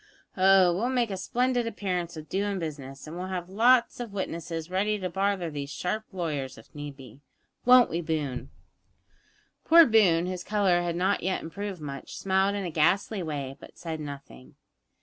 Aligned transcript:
Oh, 0.35 0.73
we'll 0.75 0.89
make 0.89 1.11
a 1.11 1.15
splendid 1.15 1.67
appearance 1.67 2.17
of 2.17 2.27
doin' 2.27 2.57
business, 2.57 3.05
and 3.05 3.15
we'll 3.15 3.27
have 3.27 3.49
lots 3.51 3.99
of 3.99 4.11
witnesses 4.13 4.71
ready 4.71 4.97
to 4.97 5.11
bother 5.11 5.51
these 5.51 5.69
sharp 5.69 6.05
lawyers 6.11 6.57
if 6.57 6.73
need 6.73 6.97
be 6.97 7.21
won't 7.65 7.87
we, 7.91 8.01
Boone?" 8.01 8.49
Poor 9.63 9.85
Boone, 9.85 10.25
whose 10.25 10.43
colour 10.43 10.81
had 10.81 10.95
not 10.95 11.21
yet 11.21 11.43
improved 11.43 11.81
much, 11.81 12.17
smiled 12.17 12.55
in 12.55 12.65
a 12.65 12.71
ghastly 12.71 13.21
way, 13.21 13.55
but 13.59 13.77
said 13.77 13.99
nothing. 13.99 14.55